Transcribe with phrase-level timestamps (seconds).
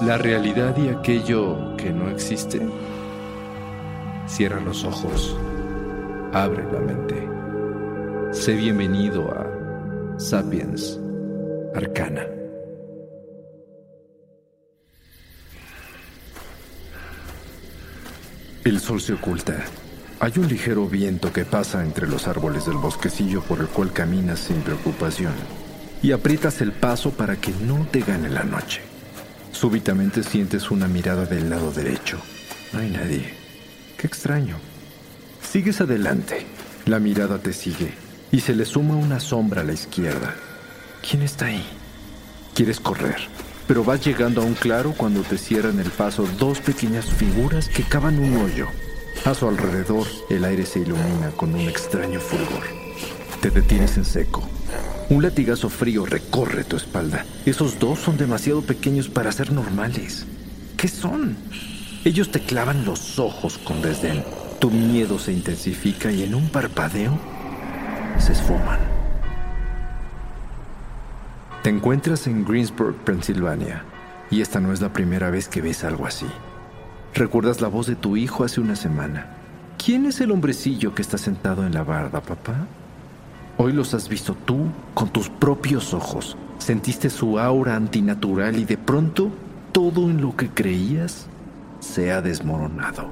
[0.00, 2.60] La realidad y aquello que no existe.
[4.28, 5.36] Cierra los ojos,
[6.32, 7.28] abre la mente.
[8.32, 11.00] Sé bienvenido a Sapiens
[11.74, 12.26] Arcana.
[18.64, 19.64] El sol se oculta.
[20.20, 24.38] Hay un ligero viento que pasa entre los árboles del bosquecillo por el cual caminas
[24.38, 25.34] sin preocupación
[26.02, 28.87] y aprietas el paso para que no te gane la noche.
[29.52, 32.18] Súbitamente sientes una mirada del lado derecho.
[32.72, 33.34] No hay nadie.
[33.96, 34.56] Qué extraño.
[35.42, 36.46] Sigues adelante.
[36.86, 37.92] La mirada te sigue
[38.30, 40.34] y se le suma una sombra a la izquierda.
[41.08, 41.64] ¿Quién está ahí?
[42.54, 43.16] Quieres correr,
[43.66, 47.82] pero vas llegando a un claro cuando te cierran el paso dos pequeñas figuras que
[47.82, 48.66] cavan un hoyo.
[49.24, 52.64] A su alrededor, el aire se ilumina con un extraño fulgor.
[53.40, 54.42] Te detienes en seco.
[55.10, 57.24] Un latigazo frío recorre tu espalda.
[57.46, 60.26] Esos dos son demasiado pequeños para ser normales.
[60.76, 61.34] ¿Qué son?
[62.04, 64.22] Ellos te clavan los ojos con desdén.
[64.60, 67.18] Tu miedo se intensifica y en un parpadeo
[68.18, 68.80] se esfuman.
[71.62, 73.84] Te encuentras en Greensburg, Pensilvania,
[74.30, 76.26] y esta no es la primera vez que ves algo así.
[77.14, 79.26] ¿Recuerdas la voz de tu hijo hace una semana?
[79.82, 82.66] ¿Quién es el hombrecillo que está sentado en la barda, papá?
[83.60, 86.36] Hoy los has visto tú con tus propios ojos.
[86.58, 89.30] Sentiste su aura antinatural y de pronto
[89.72, 91.26] todo en lo que creías
[91.80, 93.08] se ha desmoronado.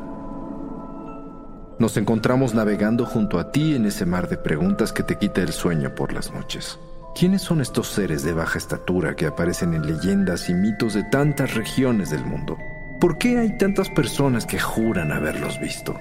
[1.80, 5.52] Nos encontramos navegando junto a ti en ese mar de preguntas que te quita el
[5.52, 6.78] sueño por las noches.
[7.18, 11.54] ¿Quiénes son estos seres de baja estatura que aparecen en leyendas y mitos de tantas
[11.54, 12.56] regiones del mundo?
[13.00, 15.96] ¿Por qué hay tantas personas que juran haberlos visto?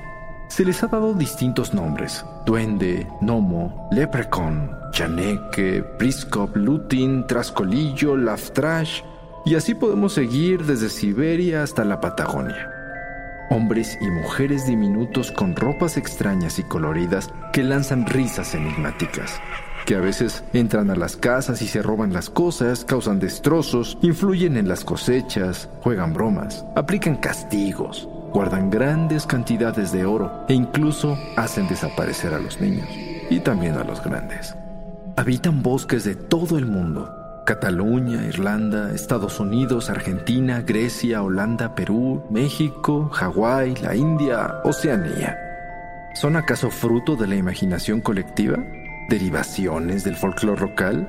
[0.47, 9.01] Se les ha dado distintos nombres: duende, gnomo, leprechaun, chaneque, briscop, lutin, trascolillo, laftrash,
[9.45, 12.71] y así podemos seguir desde Siberia hasta la Patagonia.
[13.49, 19.39] Hombres y mujeres diminutos con ropas extrañas y coloridas que lanzan risas enigmáticas,
[19.85, 24.57] que a veces entran a las casas y se roban las cosas, causan destrozos, influyen
[24.57, 31.69] en las cosechas, juegan bromas, aplican castigos, guardan grandes cantidades de oro e incluso hacen
[31.69, 32.89] desaparecer a los niños
[33.29, 34.57] y también a los grandes.
[35.15, 37.15] Habitan bosques de todo el mundo.
[37.45, 45.39] Cataluña, Irlanda, Estados Unidos, Argentina, Grecia, Holanda, Perú, México, Hawái, la India, Oceanía.
[46.15, 48.57] ¿Son acaso fruto de la imaginación colectiva?
[49.07, 51.07] ¿Derivaciones del folclore local?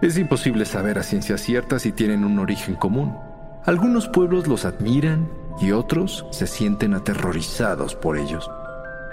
[0.00, 3.18] Es imposible saber a ciencia cierta si tienen un origen común.
[3.66, 5.28] Algunos pueblos los admiran
[5.60, 8.50] y otros se sienten aterrorizados por ellos.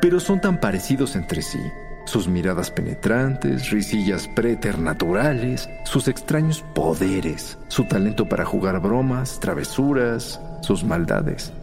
[0.01, 1.59] Pero son tan parecidos entre sí.
[2.05, 10.83] Sus miradas penetrantes, risillas preternaturales, sus extraños poderes, su talento para jugar bromas, travesuras, sus
[10.83, 11.53] maldades.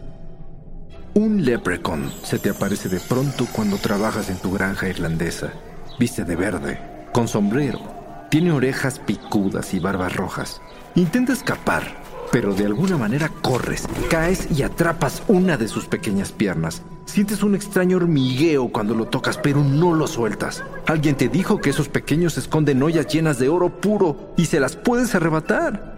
[1.13, 5.51] Un leprechaun se te aparece de pronto cuando trabajas en tu granja irlandesa.
[5.99, 6.79] Viste de verde,
[7.11, 7.81] con sombrero,
[8.29, 10.61] tiene orejas picudas y barbas rojas.
[10.95, 11.83] Intenta escapar,
[12.31, 16.83] pero de alguna manera corres, caes y atrapas una de sus pequeñas piernas.
[17.05, 20.63] Sientes un extraño hormigueo cuando lo tocas, pero no lo sueltas.
[20.85, 24.75] Alguien te dijo que esos pequeños esconden ollas llenas de oro puro y se las
[24.75, 25.97] puedes arrebatar.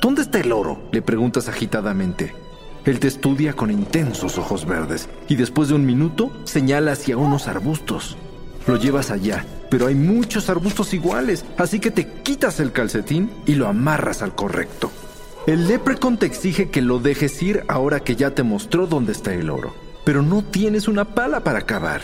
[0.00, 0.88] ¿Dónde está el oro?
[0.92, 2.34] le preguntas agitadamente.
[2.84, 7.46] Él te estudia con intensos ojos verdes y después de un minuto señala hacia unos
[7.46, 8.16] arbustos.
[8.66, 13.54] Lo llevas allá, pero hay muchos arbustos iguales, así que te quitas el calcetín y
[13.54, 14.90] lo amarras al correcto.
[15.46, 19.32] El leprecon te exige que lo dejes ir ahora que ya te mostró dónde está
[19.32, 22.02] el oro, pero no tienes una pala para cavar.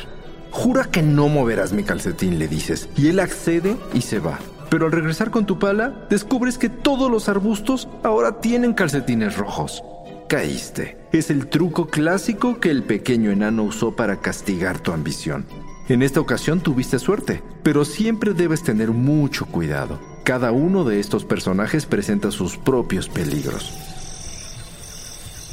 [0.51, 4.39] Jura que no moverás mi calcetín, le dices, y él accede y se va.
[4.71, 9.85] Pero al regresar con tu pala, descubres que todos los arbustos ahora tienen calcetines rojos.
[10.29, 10.97] Caíste.
[11.13, 15.45] Es el truco clásico que el pequeño enano usó para castigar tu ambición.
[15.89, 20.01] En esta ocasión tuviste suerte, pero siempre debes tener mucho cuidado.
[20.27, 23.73] Cada uno de estos personajes presenta sus propios peligros.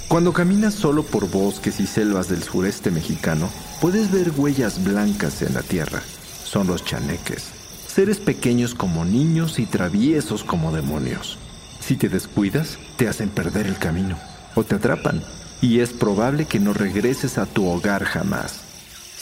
[0.07, 5.53] Cuando caminas solo por bosques y selvas del sureste mexicano, puedes ver huellas blancas en
[5.53, 6.01] la tierra.
[6.43, 7.51] Son los chaneques,
[7.85, 11.37] seres pequeños como niños y traviesos como demonios.
[11.79, 14.17] Si te descuidas, te hacen perder el camino
[14.55, 15.21] o te atrapan,
[15.61, 18.62] y es probable que no regreses a tu hogar jamás.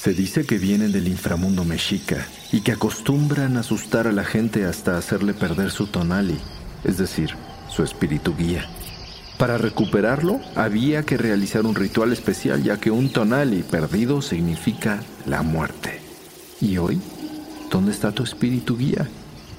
[0.02, 4.98] Se dice que vienen del inframundo mexica y que acostumbran asustar a la gente hasta
[4.98, 6.40] hacerle perder su tonali,
[6.84, 7.36] es decir,
[7.70, 8.66] su espíritu guía.
[9.38, 15.44] Para recuperarlo había que realizar un ritual especial ya que un tonali perdido significa la
[15.44, 16.00] muerte.
[16.60, 17.00] ¿Y hoy?
[17.70, 19.08] ¿Dónde está tu espíritu guía?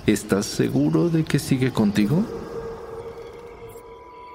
[0.09, 2.42] ¿Estás seguro de que sigue contigo?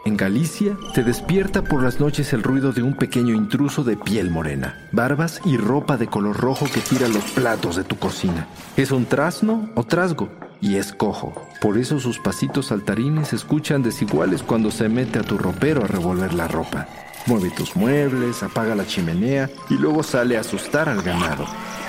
[0.08, 4.32] En Galicia te despierta por las noches el ruido de un pequeño intruso de piel
[4.32, 8.48] morena, barbas y ropa de color rojo que tira los platos de tu cocina.
[8.78, 10.30] Es un trasno o trasgo
[10.62, 11.46] y es cojo.
[11.60, 15.88] Por eso sus pasitos saltarines se escuchan desiguales cuando se mete a tu ropero a
[15.88, 16.88] revolver la ropa.
[17.26, 21.44] Mueve tus muebles, apaga la chimenea y luego sale a asustar al ganado.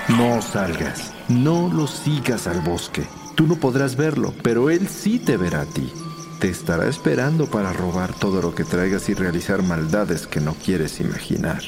[0.09, 3.07] No salgas, no lo sigas al bosque.
[3.35, 5.89] Tú no podrás verlo, pero él sí te verá a ti
[6.39, 11.01] te estará esperando para robar todo lo que traigas y realizar maldades que no quieres
[11.01, 11.61] imaginar.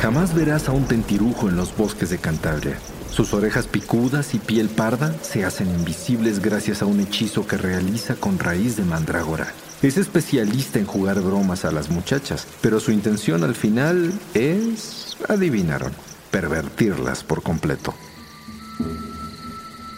[0.00, 2.78] Jamás verás a un tentirujo en los bosques de Cantabria.
[3.10, 8.14] Sus orejas picudas y piel parda se hacen invisibles gracias a un hechizo que realiza
[8.14, 9.52] con raíz de mandrágora.
[9.82, 15.92] Es especialista en jugar bromas a las muchachas, pero su intención al final es, adivinaron,
[16.30, 17.94] pervertirlas por completo.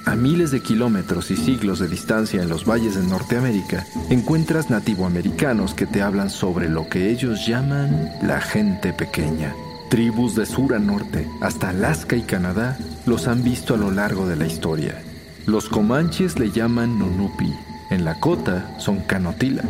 [0.05, 5.75] A miles de kilómetros y siglos de distancia en los valles de Norteamérica, encuentras nativoamericanos
[5.75, 9.55] que te hablan sobre lo que ellos llaman la gente pequeña.
[9.91, 12.77] Tribus de sur a norte, hasta Alaska y Canadá,
[13.07, 15.01] los han visto a lo largo de la historia.
[15.47, 17.55] Los comanches le llaman Nunupi,
[17.91, 19.63] en Lakota son Canotila,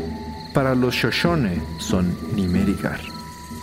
[0.54, 3.00] para los Shoshone son Nimerigar.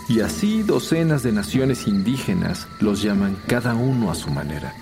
[0.08, 4.72] Y así docenas de naciones indígenas los llaman cada uno a su manera.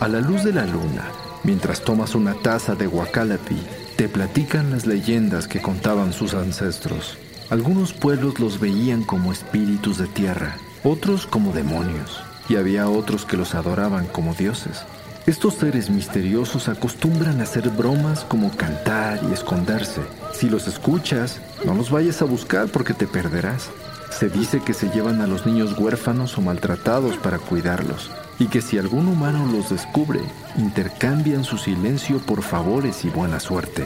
[0.00, 1.12] A la luz de la luna,
[1.44, 3.60] mientras tomas una taza de guacalapi,
[3.96, 7.18] te platican las leyendas que contaban sus ancestros.
[7.50, 13.36] Algunos pueblos los veían como espíritus de tierra, otros como demonios, y había otros que
[13.36, 14.86] los adoraban como dioses.
[15.26, 20.00] Estos seres misteriosos acostumbran a hacer bromas como cantar y esconderse.
[20.32, 23.68] Si los escuchas, no los vayas a buscar porque te perderás.
[24.08, 28.10] Se dice que se llevan a los niños huérfanos o maltratados para cuidarlos
[28.40, 30.20] y que si algún humano los descubre,
[30.56, 33.84] intercambian su silencio por favores y buena suerte.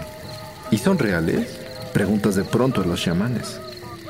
[0.70, 1.58] ¿Y son reales?
[1.92, 3.60] Preguntas de pronto a los chamanes.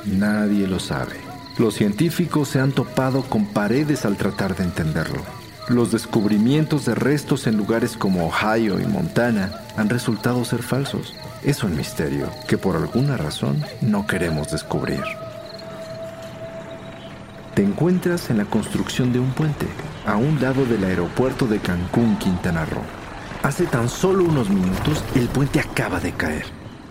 [0.05, 1.15] Nadie lo sabe.
[1.57, 5.23] Los científicos se han topado con paredes al tratar de entenderlo.
[5.67, 11.15] Los descubrimientos de restos en lugares como Ohio y Montana han resultado ser falsos.
[11.43, 15.03] Es un misterio que por alguna razón no queremos descubrir.
[17.55, 19.65] Te encuentras en la construcción de un puente
[20.05, 22.83] a un lado del aeropuerto de Cancún, Quintana Roo.
[23.43, 26.43] Hace tan solo unos minutos el puente acaba de caer.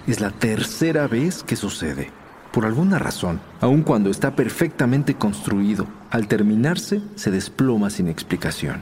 [0.06, 2.10] Es la tercera vez que sucede.
[2.50, 8.80] Por alguna razón, aun cuando está perfectamente construido, al terminarse se desploma sin explicación.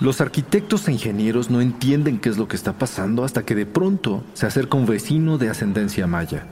[0.00, 3.66] Los arquitectos e ingenieros no entienden qué es lo que está pasando hasta que de
[3.66, 6.44] pronto se acerca un vecino de ascendencia maya.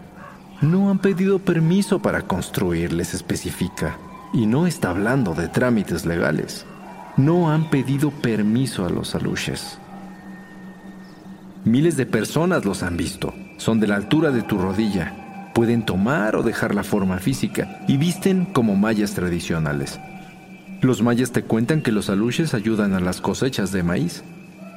[0.61, 3.99] No han pedido permiso para construir, les especifica.
[4.32, 6.64] Y no está hablando de trámites legales.
[7.16, 9.78] No han pedido permiso a los aluches.
[11.64, 13.34] Miles de personas los han visto.
[13.58, 15.50] Son de la altura de tu rodilla.
[15.54, 20.00] Pueden tomar o dejar la forma física y visten como mayas tradicionales.
[20.80, 24.24] Los mayas te cuentan que los aluches ayudan a las cosechas de maíz.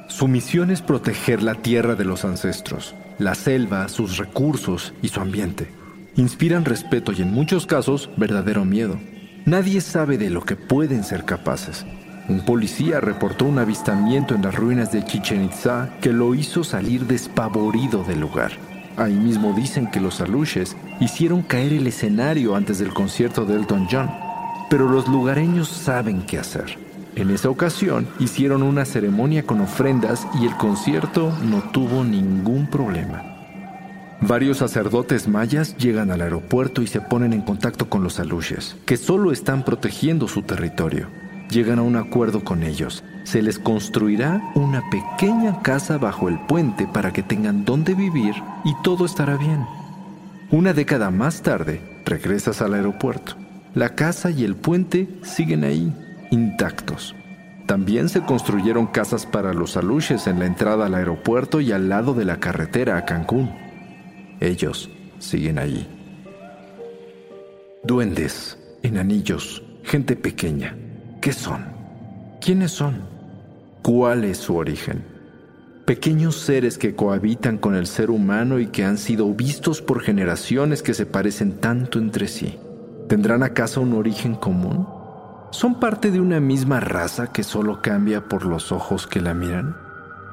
[0.06, 5.20] Su misión es proteger la tierra de los ancestros, la selva, sus recursos y su
[5.20, 5.68] ambiente.
[6.14, 8.98] Inspiran respeto y en muchos casos verdadero miedo.
[9.46, 11.86] Nadie sabe de lo que pueden ser capaces.
[12.28, 17.06] Un policía reportó un avistamiento en las ruinas de Chichen Itza que lo hizo salir
[17.06, 18.50] despavorido del lugar.
[18.96, 23.86] Ahí mismo dicen que los aluches hicieron caer el escenario antes del concierto de Elton
[23.88, 24.10] John.
[24.68, 26.76] Pero los lugareños saben qué hacer.
[27.14, 33.35] En esa ocasión hicieron una ceremonia con ofrendas y el concierto no tuvo ningún problema.
[34.20, 38.96] Varios sacerdotes mayas llegan al aeropuerto y se ponen en contacto con los aluches, que
[38.96, 41.08] solo están protegiendo su territorio.
[41.50, 43.04] Llegan a un acuerdo con ellos.
[43.24, 48.74] Se les construirá una pequeña casa bajo el puente para que tengan dónde vivir y
[48.82, 49.64] todo estará bien.
[50.50, 53.36] Una década más tarde, regresas al aeropuerto.
[53.74, 55.92] La casa y el puente siguen ahí,
[56.30, 57.14] intactos.
[57.66, 62.14] También se construyeron casas para los aluches en la entrada al aeropuerto y al lado
[62.14, 63.65] de la carretera a Cancún.
[64.40, 65.86] Ellos siguen allí.
[67.82, 70.76] Duendes, enanillos, gente pequeña.
[71.20, 71.64] ¿Qué son?
[72.40, 73.00] ¿Quiénes son?
[73.82, 75.04] ¿Cuál es su origen?
[75.84, 80.82] Pequeños seres que cohabitan con el ser humano y que han sido vistos por generaciones
[80.82, 82.58] que se parecen tanto entre sí.
[83.08, 84.88] ¿Tendrán acaso un origen común?
[85.52, 89.76] ¿Son parte de una misma raza que solo cambia por los ojos que la miran?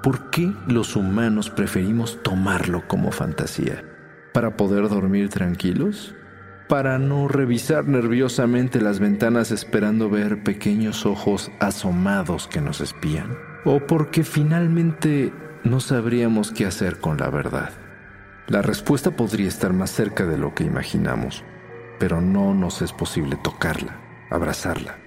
[0.01, 3.92] ¿Por qué los humanos preferimos tomarlo como fantasía?
[4.33, 6.15] ¿Para poder dormir tranquilos?
[6.67, 13.37] ¿Para no revisar nerviosamente las ventanas esperando ver pequeños ojos asomados que nos espían?
[13.63, 15.31] ¿O porque finalmente
[15.63, 17.71] no sabríamos qué hacer con la verdad?
[18.47, 21.43] La respuesta podría estar más cerca de lo que imaginamos,
[21.99, 23.97] pero no nos es posible tocarla,
[24.29, 24.97] abrazarla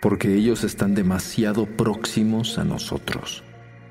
[0.00, 3.44] porque ellos están demasiado próximos a nosotros.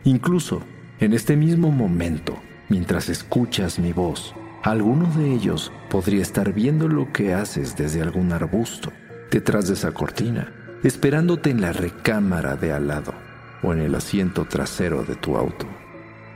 [0.03, 0.61] Incluso
[0.99, 2.37] en este mismo momento,
[2.69, 4.33] mientras escuchas mi voz,
[4.63, 8.91] alguno de ellos podría estar viendo lo que haces desde algún arbusto,
[9.31, 10.51] detrás de esa cortina,
[10.83, 13.13] esperándote en la recámara de al lado
[13.63, 15.67] o en el asiento trasero de tu auto.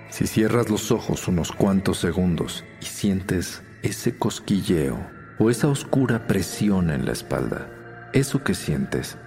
[0.09, 4.99] Si cierras los ojos unos cuantos segundos y sientes ese cosquilleo
[5.39, 9.17] o esa oscura presión en la espalda, eso que sientes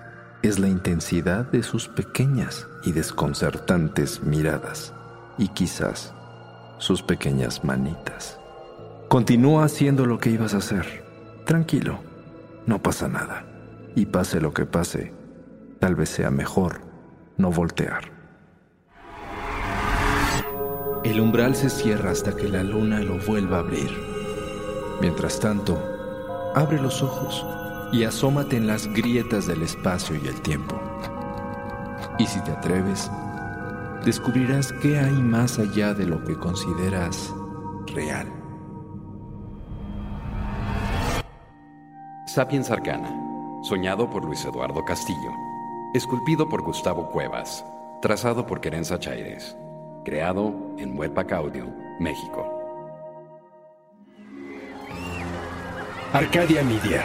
[0.42, 4.92] es la intensidad de sus pequeñas y desconcertantes miradas
[5.38, 6.12] y quizás
[6.78, 8.38] sus pequeñas manitas.
[9.14, 11.04] Continúa haciendo lo que ibas a hacer.
[11.46, 12.00] Tranquilo,
[12.66, 13.46] no pasa nada.
[13.94, 15.12] Y pase lo que pase,
[15.78, 16.80] tal vez sea mejor
[17.36, 18.10] no voltear.
[21.04, 23.92] El umbral se cierra hasta que la luna lo vuelva a abrir.
[25.00, 25.80] Mientras tanto,
[26.56, 27.46] abre los ojos
[27.92, 30.74] y asómate en las grietas del espacio y el tiempo.
[32.18, 33.08] Y si te atreves,
[34.04, 37.32] descubrirás qué hay más allá de lo que consideras
[37.94, 38.43] real.
[42.34, 43.16] Sapiens Arcana,
[43.62, 45.30] soñado por Luis Eduardo Castillo,
[45.94, 47.64] esculpido por Gustavo Cuevas,
[48.02, 49.56] trazado por Querenza Chaires,
[50.04, 52.44] creado en Webpack Audio, México.
[56.12, 57.04] Arcadia Media.